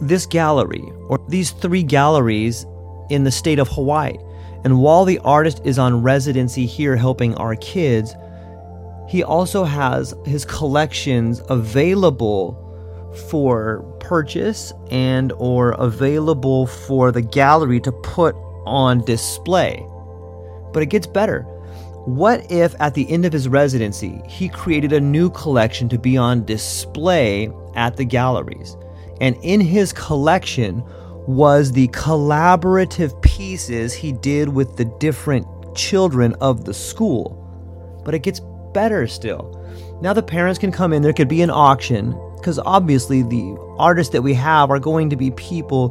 this 0.00 0.26
gallery 0.26 0.84
or 1.08 1.24
these 1.28 1.50
three 1.50 1.82
galleries 1.82 2.66
in 3.10 3.24
the 3.24 3.30
state 3.30 3.58
of 3.58 3.68
Hawaii. 3.68 4.16
And 4.64 4.80
while 4.80 5.04
the 5.04 5.18
artist 5.20 5.60
is 5.64 5.78
on 5.78 6.02
residency 6.02 6.66
here 6.66 6.96
helping 6.96 7.34
our 7.36 7.56
kids, 7.56 8.14
he 9.08 9.22
also 9.22 9.64
has 9.64 10.14
his 10.24 10.44
collections 10.44 11.40
available 11.48 12.62
for 13.30 13.82
purchase 14.00 14.72
and 14.90 15.32
or 15.38 15.72
available 15.72 16.66
for 16.66 17.12
the 17.12 17.22
gallery 17.22 17.80
to 17.80 17.92
put 17.92 18.34
on 18.66 19.04
display. 19.04 19.86
But 20.72 20.82
it 20.82 20.86
gets 20.86 21.06
better. 21.06 21.42
What 22.04 22.50
if 22.52 22.74
at 22.80 22.94
the 22.94 23.10
end 23.10 23.24
of 23.24 23.32
his 23.32 23.48
residency, 23.48 24.20
he 24.28 24.48
created 24.48 24.92
a 24.92 25.00
new 25.00 25.30
collection 25.30 25.88
to 25.88 25.98
be 25.98 26.16
on 26.16 26.44
display 26.44 27.50
at 27.74 27.96
the 27.96 28.04
galleries? 28.04 28.76
And 29.20 29.36
in 29.42 29.60
his 29.60 29.92
collection 29.92 30.84
was 31.26 31.72
the 31.72 31.88
collaborative 31.88 33.20
pieces 33.22 33.92
he 33.92 34.12
did 34.12 34.48
with 34.48 34.76
the 34.76 34.84
different 34.84 35.46
children 35.74 36.34
of 36.34 36.64
the 36.64 36.74
school. 36.74 37.42
But 38.04 38.14
it 38.14 38.20
gets 38.20 38.40
better 38.72 39.06
still. 39.08 39.52
Now 40.00 40.12
the 40.12 40.22
parents 40.22 40.58
can 40.58 40.70
come 40.70 40.92
in, 40.92 41.02
there 41.02 41.12
could 41.12 41.28
be 41.28 41.42
an 41.42 41.50
auction, 41.50 42.16
because 42.36 42.58
obviously 42.60 43.22
the 43.22 43.56
artists 43.78 44.12
that 44.12 44.22
we 44.22 44.34
have 44.34 44.70
are 44.70 44.78
going 44.78 45.10
to 45.10 45.16
be 45.16 45.30
people 45.32 45.88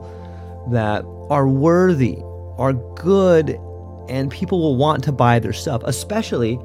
that 0.71 1.03
are 1.29 1.47
worthy, 1.47 2.19
are 2.57 2.73
good, 2.73 3.59
and 4.09 4.31
people 4.31 4.59
will 4.59 4.75
want 4.75 5.03
to 5.05 5.11
buy 5.11 5.39
their 5.39 5.53
stuff, 5.53 5.81
especially 5.85 6.59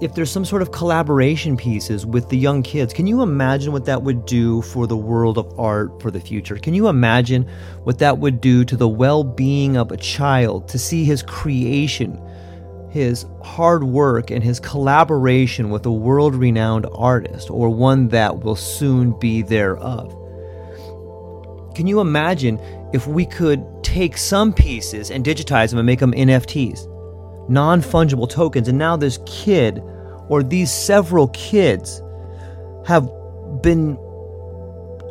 if 0.00 0.14
there's 0.14 0.30
some 0.30 0.44
sort 0.44 0.60
of 0.60 0.72
collaboration 0.72 1.56
pieces 1.56 2.04
with 2.04 2.28
the 2.28 2.36
young 2.36 2.62
kids, 2.62 2.92
can 2.92 3.06
you 3.06 3.22
imagine 3.22 3.72
what 3.72 3.84
that 3.84 4.02
would 4.02 4.26
do 4.26 4.60
for 4.62 4.86
the 4.86 4.96
world 4.96 5.38
of 5.38 5.58
art 5.58 6.02
for 6.02 6.10
the 6.10 6.20
future? 6.20 6.56
Can 6.56 6.74
you 6.74 6.88
imagine 6.88 7.48
what 7.84 7.98
that 8.00 8.18
would 8.18 8.40
do 8.40 8.64
to 8.64 8.76
the 8.76 8.88
well 8.88 9.22
being 9.22 9.76
of 9.76 9.92
a 9.92 9.96
child 9.96 10.68
to 10.68 10.78
see 10.78 11.04
his 11.04 11.22
creation, 11.22 12.20
his 12.90 13.24
hard 13.42 13.84
work, 13.84 14.30
and 14.30 14.42
his 14.42 14.58
collaboration 14.58 15.70
with 15.70 15.86
a 15.86 15.92
world 15.92 16.34
renowned 16.34 16.86
artist 16.92 17.48
or 17.48 17.70
one 17.70 18.08
that 18.08 18.40
will 18.40 18.56
soon 18.56 19.16
be 19.20 19.42
thereof? 19.42 20.10
Can 21.76 21.86
you 21.86 22.00
imagine 22.00 22.58
if 22.92 23.06
we 23.06 23.26
could 23.26 23.64
take 23.94 24.18
some 24.18 24.52
pieces 24.52 25.10
and 25.10 25.24
digitize 25.24 25.70
them 25.70 25.78
and 25.78 25.86
make 25.86 26.00
them 26.00 26.12
NFTs? 26.12 26.90
non 27.48 27.80
fungible 27.80 28.28
tokens. 28.28 28.68
And 28.68 28.78
now 28.78 28.96
this 28.96 29.18
kid, 29.26 29.82
or 30.28 30.42
these 30.42 30.72
several 30.72 31.28
kids, 31.28 32.02
have 32.86 33.08
been 33.62 33.96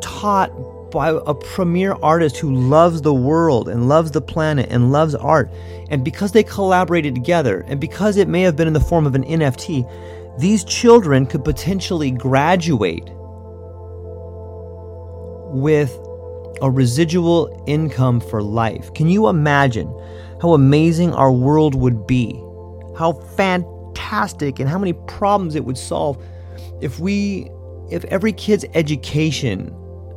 taught 0.02 0.50
by 0.90 1.08
a 1.26 1.34
premier 1.34 1.96
artist 2.02 2.36
who 2.36 2.54
loves 2.54 3.02
the 3.02 3.14
world 3.14 3.68
and 3.68 3.88
loves 3.88 4.12
the 4.12 4.20
planet 4.20 4.68
and 4.70 4.92
loves 4.92 5.14
art. 5.14 5.50
And 5.90 6.04
because 6.04 6.32
they 6.32 6.44
collaborated 6.44 7.14
together, 7.14 7.64
and 7.66 7.80
because 7.80 8.16
it 8.16 8.28
may 8.28 8.42
have 8.42 8.56
been 8.56 8.68
in 8.68 8.74
the 8.74 8.80
form 8.80 9.06
of 9.06 9.14
an 9.14 9.24
NFT, 9.24 9.88
these 10.38 10.64
children 10.64 11.26
could 11.26 11.44
potentially 11.44 12.10
graduate 12.10 13.08
with 15.56 15.96
a 16.64 16.70
residual 16.70 17.62
income 17.66 18.20
for 18.20 18.42
life. 18.42 18.92
Can 18.94 19.06
you 19.06 19.28
imagine 19.28 19.86
how 20.40 20.54
amazing 20.54 21.12
our 21.12 21.30
world 21.30 21.74
would 21.74 22.06
be, 22.06 22.32
how 22.96 23.12
fantastic 23.36 24.58
and 24.58 24.68
how 24.68 24.78
many 24.78 24.94
problems 24.94 25.56
it 25.56 25.64
would 25.66 25.76
solve 25.76 26.16
if 26.80 26.98
we 26.98 27.50
if 27.90 28.02
every 28.06 28.32
kid's 28.32 28.64
education 28.72 29.70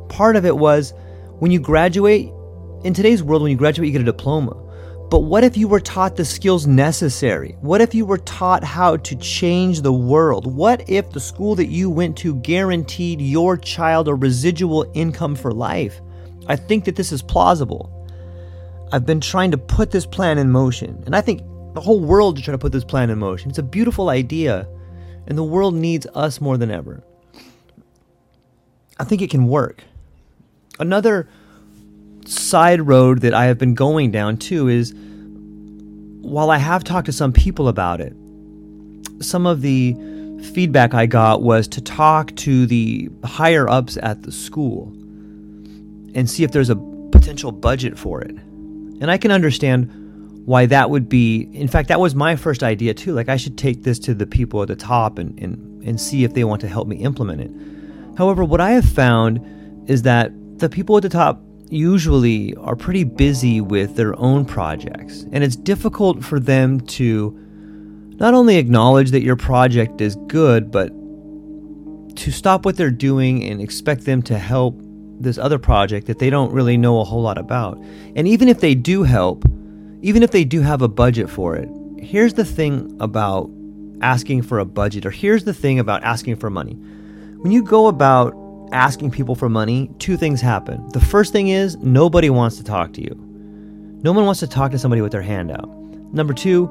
part 0.08 0.36
of 0.36 0.46
it 0.46 0.56
was 0.56 0.94
when 1.38 1.50
you 1.50 1.60
graduate 1.60 2.32
in 2.82 2.94
today's 2.94 3.22
world 3.22 3.42
when 3.42 3.50
you 3.50 3.56
graduate 3.58 3.86
you 3.86 3.92
get 3.92 4.00
a 4.00 4.04
diploma 4.04 4.56
But 5.10 5.20
what 5.20 5.44
if 5.44 5.56
you 5.56 5.68
were 5.68 5.80
taught 5.80 6.16
the 6.16 6.24
skills 6.24 6.66
necessary? 6.66 7.56
What 7.60 7.80
if 7.80 7.94
you 7.94 8.04
were 8.04 8.18
taught 8.18 8.62
how 8.62 8.98
to 8.98 9.16
change 9.16 9.80
the 9.80 9.92
world? 9.92 10.46
What 10.46 10.88
if 10.88 11.10
the 11.10 11.20
school 11.20 11.54
that 11.54 11.68
you 11.68 11.88
went 11.88 12.16
to 12.18 12.34
guaranteed 12.34 13.20
your 13.20 13.56
child 13.56 14.08
a 14.08 14.14
residual 14.14 14.90
income 14.94 15.34
for 15.34 15.52
life? 15.52 16.02
I 16.48 16.56
think 16.56 16.84
that 16.86 16.96
this 16.96 17.12
is 17.12 17.22
plausible. 17.22 17.94
I've 18.90 19.04
been 19.04 19.20
trying 19.20 19.50
to 19.50 19.58
put 19.58 19.90
this 19.90 20.06
plan 20.06 20.38
in 20.38 20.50
motion, 20.50 21.02
and 21.04 21.14
I 21.14 21.20
think 21.20 21.42
the 21.74 21.80
whole 21.80 22.00
world 22.00 22.38
is 22.38 22.44
trying 22.44 22.56
to 22.56 22.60
put 22.60 22.72
this 22.72 22.84
plan 22.84 23.10
in 23.10 23.18
motion. 23.18 23.50
It's 23.50 23.58
a 23.58 23.62
beautiful 23.62 24.08
idea, 24.08 24.66
and 25.26 25.36
the 25.36 25.44
world 25.44 25.74
needs 25.74 26.06
us 26.14 26.40
more 26.40 26.56
than 26.56 26.70
ever. 26.70 27.04
I 28.98 29.04
think 29.04 29.20
it 29.20 29.30
can 29.30 29.46
work. 29.46 29.84
Another 30.80 31.28
side 32.24 32.86
road 32.86 33.20
that 33.20 33.34
I 33.34 33.44
have 33.44 33.58
been 33.58 33.74
going 33.74 34.10
down 34.10 34.38
too 34.38 34.68
is 34.68 34.94
while 36.22 36.50
I 36.50 36.58
have 36.58 36.82
talked 36.82 37.06
to 37.06 37.12
some 37.12 37.32
people 37.32 37.68
about 37.68 38.00
it, 38.00 38.14
some 39.20 39.46
of 39.46 39.60
the 39.60 39.94
feedback 40.54 40.94
I 40.94 41.06
got 41.06 41.42
was 41.42 41.68
to 41.68 41.80
talk 41.80 42.34
to 42.36 42.66
the 42.66 43.10
higher 43.24 43.68
ups 43.68 43.98
at 44.02 44.22
the 44.22 44.32
school 44.32 44.92
and 46.14 46.28
see 46.28 46.44
if 46.44 46.50
there's 46.50 46.70
a 46.70 46.76
potential 47.10 47.52
budget 47.52 47.98
for 47.98 48.20
it. 48.20 48.30
And 48.30 49.10
I 49.10 49.18
can 49.18 49.30
understand 49.30 49.90
why 50.46 50.66
that 50.66 50.90
would 50.90 51.08
be. 51.08 51.48
In 51.52 51.68
fact, 51.68 51.88
that 51.88 52.00
was 52.00 52.14
my 52.14 52.36
first 52.36 52.62
idea 52.62 52.94
too. 52.94 53.12
Like, 53.12 53.28
I 53.28 53.36
should 53.36 53.58
take 53.58 53.82
this 53.82 53.98
to 54.00 54.14
the 54.14 54.26
people 54.26 54.62
at 54.62 54.68
the 54.68 54.76
top 54.76 55.18
and, 55.18 55.38
and, 55.38 55.82
and 55.84 56.00
see 56.00 56.24
if 56.24 56.34
they 56.34 56.44
want 56.44 56.60
to 56.62 56.68
help 56.68 56.88
me 56.88 56.96
implement 56.96 57.40
it. 57.42 57.50
However, 58.16 58.44
what 58.44 58.60
I 58.60 58.70
have 58.70 58.84
found 58.84 59.88
is 59.88 60.02
that 60.02 60.32
the 60.58 60.68
people 60.68 60.96
at 60.96 61.02
the 61.02 61.08
top 61.08 61.42
usually 61.70 62.54
are 62.56 62.74
pretty 62.74 63.04
busy 63.04 63.60
with 63.60 63.94
their 63.94 64.18
own 64.18 64.44
projects, 64.44 65.26
and 65.32 65.44
it's 65.44 65.54
difficult 65.54 66.24
for 66.24 66.40
them 66.40 66.80
to 66.80 67.38
not 68.16 68.34
only 68.34 68.56
acknowledge 68.56 69.10
that 69.12 69.22
your 69.22 69.36
project 69.36 70.00
is 70.00 70.16
good, 70.26 70.70
but 70.70 70.88
to 72.16 72.32
stop 72.32 72.64
what 72.64 72.76
they're 72.76 72.90
doing 72.90 73.44
and 73.44 73.60
expect 73.60 74.04
them 74.04 74.22
to 74.22 74.38
help 74.38 74.80
this 75.20 75.38
other 75.38 75.58
project 75.58 76.06
that 76.06 76.18
they 76.18 76.30
don't 76.30 76.52
really 76.52 76.76
know 76.76 77.00
a 77.00 77.04
whole 77.04 77.22
lot 77.22 77.38
about. 77.38 77.78
And 78.16 78.28
even 78.28 78.48
if 78.48 78.60
they 78.60 78.74
do 78.74 79.02
help, 79.02 79.44
even 80.02 80.22
if 80.22 80.30
they 80.30 80.44
do 80.44 80.60
have 80.62 80.82
a 80.82 80.88
budget 80.88 81.28
for 81.28 81.56
it, 81.56 81.68
here's 81.98 82.34
the 82.34 82.44
thing 82.44 82.96
about 83.00 83.50
asking 84.00 84.42
for 84.42 84.58
a 84.58 84.64
budget, 84.64 85.04
or 85.04 85.10
here's 85.10 85.44
the 85.44 85.54
thing 85.54 85.78
about 85.78 86.02
asking 86.04 86.36
for 86.36 86.50
money. 86.50 86.74
When 86.74 87.52
you 87.52 87.62
go 87.62 87.88
about 87.88 88.34
asking 88.72 89.10
people 89.10 89.34
for 89.34 89.48
money, 89.48 89.90
two 89.98 90.16
things 90.16 90.40
happen. 90.40 90.88
The 90.90 91.00
first 91.00 91.32
thing 91.32 91.48
is 91.48 91.76
nobody 91.78 92.30
wants 92.30 92.56
to 92.58 92.64
talk 92.64 92.92
to 92.94 93.02
you. 93.02 93.14
No 94.02 94.12
one 94.12 94.24
wants 94.24 94.40
to 94.40 94.46
talk 94.46 94.70
to 94.70 94.78
somebody 94.78 95.02
with 95.02 95.12
their 95.12 95.22
hand 95.22 95.50
out. 95.50 95.68
Number 96.12 96.32
two, 96.32 96.66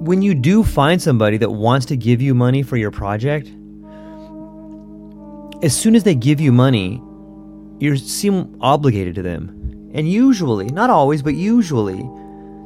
when 0.00 0.22
you 0.22 0.34
do 0.34 0.64
find 0.64 1.00
somebody 1.00 1.36
that 1.36 1.50
wants 1.50 1.86
to 1.86 1.96
give 1.96 2.22
you 2.22 2.34
money 2.34 2.62
for 2.62 2.78
your 2.78 2.90
project, 2.90 3.48
as 5.62 5.76
soon 5.76 5.94
as 5.94 6.04
they 6.04 6.14
give 6.14 6.40
you 6.40 6.52
money, 6.52 7.02
you 7.80 7.96
seem 7.96 8.56
obligated 8.60 9.14
to 9.16 9.22
them. 9.22 9.90
And 9.92 10.08
usually, 10.08 10.66
not 10.66 10.90
always, 10.90 11.22
but 11.22 11.34
usually, 11.34 12.08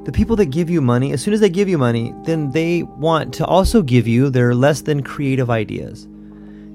the 0.05 0.13
people 0.13 0.37
that 0.37 0.47
give 0.47 0.69
you 0.69 0.83
money, 0.83 1.13
as 1.13 1.23
soon 1.23 1.33
as 1.33 1.41
they 1.41 1.49
give 1.49 1.69
you 1.69 1.79
money, 1.79 2.13
then 2.25 2.51
they 2.51 2.83
want 2.83 3.33
to 3.35 3.47
also 3.47 3.81
give 3.81 4.07
you 4.07 4.29
their 4.29 4.55
less 4.55 4.83
than 4.83 5.03
creative 5.03 5.49
ideas 5.49 6.07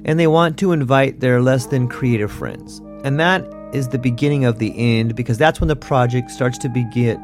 and 0.05 0.19
they 0.19 0.27
want 0.27 0.57
to 0.59 0.71
invite 0.71 1.19
their 1.19 1.41
less 1.41 1.65
than 1.67 1.87
creative 1.87 2.31
friends. 2.31 2.79
And 3.03 3.19
that 3.19 3.45
is 3.73 3.89
the 3.89 3.99
beginning 3.99 4.45
of 4.45 4.59
the 4.59 4.73
end 4.77 5.15
because 5.15 5.37
that's 5.37 5.59
when 5.59 5.67
the 5.67 5.75
project 5.75 6.31
starts 6.31 6.57
to 6.59 6.69
be 6.69 6.83
get 6.85 7.19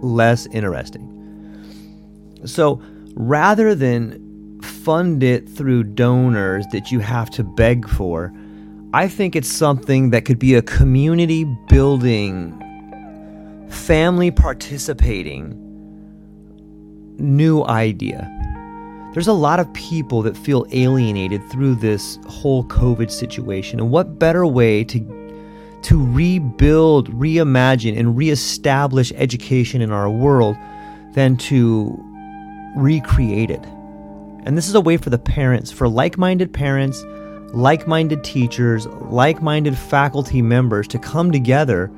less 0.00 0.46
interesting. 0.46 1.06
So 2.44 2.80
rather 3.14 3.74
than 3.74 4.60
fund 4.62 5.22
it 5.22 5.48
through 5.48 5.84
donors 5.84 6.66
that 6.68 6.90
you 6.90 7.00
have 7.00 7.28
to 7.30 7.44
beg 7.44 7.88
for, 7.88 8.32
I 8.92 9.08
think 9.08 9.36
it's 9.36 9.50
something 9.50 10.10
that 10.10 10.24
could 10.24 10.38
be 10.38 10.54
a 10.54 10.62
community 10.62 11.44
building, 11.68 12.56
family 13.68 14.30
participating 14.30 15.56
new 17.18 17.64
idea 17.64 18.28
there's 19.12 19.26
a 19.26 19.32
lot 19.32 19.58
of 19.58 19.72
people 19.72 20.22
that 20.22 20.36
feel 20.36 20.66
alienated 20.70 21.42
through 21.50 21.74
this 21.74 22.18
whole 22.28 22.64
COVID 22.64 23.10
situation. 23.10 23.80
And 23.80 23.90
what 23.90 24.18
better 24.18 24.46
way 24.46 24.84
to 24.84 25.18
to 25.82 26.06
rebuild, 26.12 27.10
reimagine, 27.10 27.98
and 27.98 28.16
reestablish 28.16 29.12
education 29.16 29.80
in 29.80 29.90
our 29.90 30.10
world 30.10 30.56
than 31.14 31.36
to 31.38 31.98
recreate 32.76 33.50
it? 33.50 33.64
And 34.44 34.56
this 34.56 34.68
is 34.68 34.74
a 34.74 34.80
way 34.80 34.96
for 34.96 35.10
the 35.10 35.18
parents, 35.18 35.72
for 35.72 35.88
like 35.88 36.16
minded 36.16 36.52
parents, 36.52 37.02
like 37.52 37.86
minded 37.86 38.22
teachers, 38.24 38.86
like 38.86 39.42
minded 39.42 39.76
faculty 39.76 40.42
members 40.42 40.86
to 40.88 40.98
come 40.98 41.32
together 41.32 41.90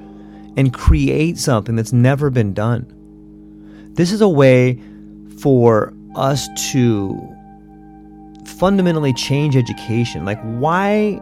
and 0.56 0.72
create 0.72 1.38
something 1.38 1.76
that's 1.76 1.92
never 1.92 2.30
been 2.30 2.52
done. 2.52 2.86
This 3.94 4.12
is 4.12 4.20
a 4.20 4.28
way 4.28 4.80
for 5.38 5.92
us 6.14 6.48
to 6.72 7.36
fundamentally 8.44 9.12
change 9.12 9.56
education. 9.56 10.24
Like, 10.24 10.40
why 10.42 11.20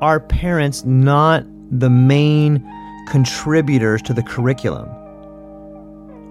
are 0.00 0.20
parents 0.20 0.84
not 0.84 1.44
the 1.70 1.90
main 1.90 2.64
contributors 3.08 4.02
to 4.02 4.14
the 4.14 4.22
curriculum? 4.22 4.88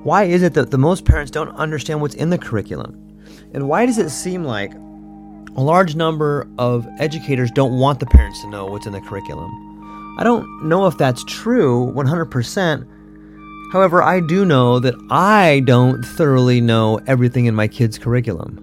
Why 0.04 0.24
is 0.24 0.44
it 0.44 0.54
that 0.54 0.72
the 0.72 0.78
most 0.78 1.06
parents 1.06 1.32
don't 1.32 1.50
understand 1.56 2.02
what's 2.02 2.16
in 2.16 2.30
the 2.30 2.38
curriculum? 2.38 3.04
And 3.54 3.68
why 3.68 3.86
does 3.86 3.98
it 3.98 4.10
seem 4.10 4.44
like 4.44 4.74
a 5.58 5.62
large 5.62 5.96
number 5.96 6.48
of 6.58 6.88
educators 7.00 7.52
don't 7.52 7.78
want 7.78 8.00
the 8.00 8.06
parents 8.06 8.42
to 8.42 8.50
know 8.50 8.66
what's 8.68 8.86
in 8.86 8.94
the 8.94 9.02
curriculum? 9.02 10.16
I 10.20 10.24
don't 10.24 10.64
know 10.64 10.86
if 10.88 10.98
that's 10.98 11.24
true 11.26 11.92
100%, 11.96 12.88
However, 13.70 14.02
I 14.02 14.22
do 14.22 14.46
know 14.46 14.80
that 14.80 14.96
I 15.10 15.62
don't 15.66 16.02
thoroughly 16.02 16.62
know 16.62 17.00
everything 17.06 17.48
in 17.48 17.56
my 17.56 17.68
kids' 17.68 18.00
curriculum. 18.00 18.58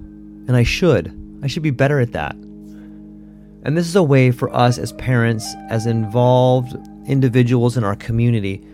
And 0.48 0.57
I 0.57 0.62
should. 0.62 1.12
I 1.42 1.46
should 1.46 1.62
be 1.62 1.70
better 1.70 2.00
at 2.00 2.12
that. 2.12 2.35
And 2.35 3.76
this 3.76 3.87
is 3.87 3.96
a 3.96 4.02
way 4.02 4.30
for 4.30 4.54
us 4.54 4.78
as 4.78 4.92
parents, 4.94 5.54
as 5.68 5.87
involved 5.87 6.74
individuals 7.07 7.76
in 7.76 7.85
our 7.85 7.96
community, 7.96 8.66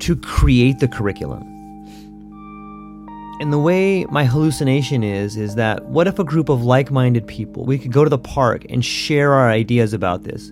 to 0.00 0.16
create 0.16 0.80
the 0.80 0.88
curriculum. 0.88 1.44
And 3.40 3.52
the 3.52 3.58
way 3.58 4.04
my 4.06 4.24
hallucination 4.24 5.04
is, 5.04 5.36
is 5.36 5.54
that 5.54 5.84
what 5.86 6.08
if 6.08 6.18
a 6.18 6.24
group 6.24 6.48
of 6.48 6.64
like 6.64 6.90
minded 6.90 7.26
people, 7.26 7.64
we 7.64 7.78
could 7.78 7.92
go 7.92 8.02
to 8.02 8.10
the 8.10 8.18
park 8.18 8.64
and 8.68 8.84
share 8.84 9.32
our 9.32 9.48
ideas 9.48 9.92
about 9.92 10.24
this? 10.24 10.48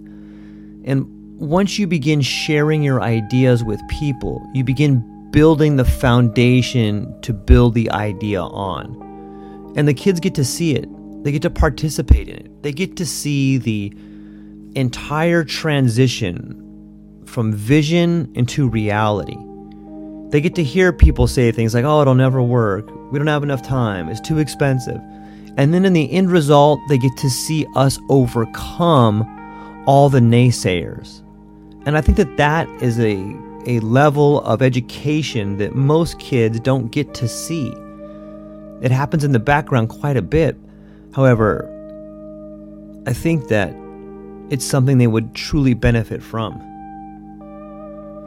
And 0.85 1.05
once 1.39 1.79
you 1.79 1.89
begin 1.89 2.21
sharing 2.21 2.85
your 2.85 3.03
ideas 3.03 3.65
with 3.65 3.81
people, 3.89 4.49
you 4.55 4.63
begin 4.63 5.31
building 5.33 5.77
the 5.77 5.85
foundation 5.85 7.21
to 7.23 7.33
build 7.33 7.75
the 7.75 7.91
idea 7.91 8.41
on. 8.41 9.75
And 9.77 9.89
the 9.89 9.95
kids 9.95 10.21
get 10.21 10.35
to 10.37 10.45
see 10.45 10.77
it, 10.77 10.89
they 11.25 11.33
get 11.33 11.43
to 11.43 11.51
participate 11.51 12.29
in 12.29 12.37
it, 12.37 12.63
they 12.63 12.73
get 12.73 12.97
to 12.99 13.05
see 13.05 13.59
the 13.59 13.93
entire 14.77 15.43
transition 15.43 16.63
from 17.27 17.53
vision 17.53 18.31
into 18.35 18.69
reality. 18.69 19.37
They 20.31 20.41
get 20.41 20.55
to 20.57 20.65
hear 20.65 20.93
people 20.93 21.27
say 21.27 21.53
things 21.53 21.75
like, 21.75 21.85
oh, 21.85 22.03
it'll 22.03 22.15
never 22.15 22.43
work. 22.43 22.91
We 23.13 23.19
don't 23.19 23.29
have 23.29 23.43
enough 23.43 23.63
time. 23.63 24.09
It's 24.09 24.21
too 24.21 24.39
expensive. 24.39 25.01
And 25.57 25.73
then 25.73 25.85
in 25.85 25.93
the 25.93 26.11
end 26.13 26.31
result, 26.31 26.81
they 26.89 26.99
get 26.99 27.17
to 27.19 27.31
see 27.31 27.67
us 27.77 27.99
overcome 28.09 29.25
all 29.87 30.09
the 30.09 30.21
naysayers. 30.21 31.23
And 31.87 31.97
I 31.97 32.01
think 32.01 32.19
that 32.19 32.37
that 32.37 32.69
is 32.83 32.99
a 32.99 33.17
a 33.67 33.81
level 33.81 34.41
of 34.43 34.63
education 34.63 35.59
that 35.59 35.75
most 35.75 36.19
kids 36.21 36.61
don't 36.61 36.93
get 36.93 37.13
to 37.15 37.27
see. 37.27 37.75
It 38.81 38.93
happens 38.93 39.25
in 39.25 39.33
the 39.33 39.41
background 39.41 39.89
quite 39.89 40.17
a 40.17 40.23
bit. 40.23 40.57
However, 41.15 41.69
I 43.07 43.13
think 43.13 43.49
that 43.49 43.75
it's 44.51 44.65
something 44.65 44.99
they 44.99 45.07
would 45.09 45.35
truly 45.35 45.75
benefit 45.75 46.23
from. 46.23 46.61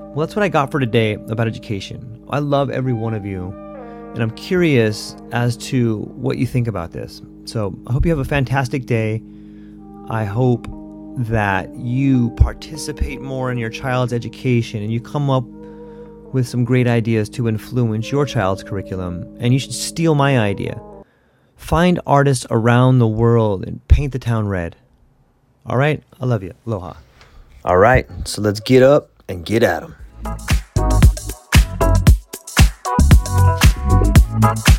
Well, 0.09 0.25
that's 0.25 0.35
what 0.35 0.41
I 0.41 0.49
got 0.49 0.71
for 0.71 0.79
today 0.79 1.13
about 1.13 1.47
education. 1.47 2.25
I 2.31 2.39
love 2.39 2.71
every 2.71 2.93
one 2.93 3.13
of 3.13 3.27
you, 3.27 3.51
and 4.13 4.23
I'm 4.23 4.31
curious 4.31 5.15
as 5.31 5.55
to 5.57 5.99
what 6.15 6.39
you 6.39 6.47
think 6.47 6.67
about 6.67 6.91
this. 6.91 7.21
So 7.45 7.77
I 7.85 7.93
hope 7.93 8.05
you 8.05 8.11
have 8.11 8.19
a 8.19 8.25
fantastic 8.25 8.87
day. 8.87 9.21
I 10.09 10.25
hope 10.25 10.67
that 11.17 11.73
you 11.75 12.31
participate 12.31 13.21
more 13.21 13.51
in 13.51 13.59
your 13.59 13.69
child's 13.69 14.11
education 14.11 14.81
and 14.81 14.91
you 14.91 14.99
come 14.99 15.29
up 15.29 15.43
with 16.33 16.47
some 16.47 16.65
great 16.65 16.87
ideas 16.87 17.29
to 17.29 17.47
influence 17.47 18.11
your 18.11 18.25
child's 18.25 18.63
curriculum. 18.63 19.23
And 19.39 19.53
you 19.53 19.59
should 19.59 19.73
steal 19.73 20.15
my 20.15 20.39
idea. 20.39 20.81
Find 21.55 21.99
artists 22.07 22.47
around 22.49 22.97
the 22.97 23.07
world 23.07 23.63
and 23.63 23.87
paint 23.87 24.13
the 24.13 24.19
town 24.19 24.47
red. 24.47 24.75
All 25.67 25.77
right? 25.77 26.01
I 26.19 26.25
love 26.25 26.41
you. 26.41 26.53
Aloha. 26.65 26.93
All 27.63 27.77
right. 27.77 28.07
So 28.25 28.41
let's 28.41 28.59
get 28.59 28.81
up 28.81 29.11
and 29.27 29.45
get 29.45 29.61
at 29.61 29.81
them. 29.81 29.95
Thank 34.41 34.78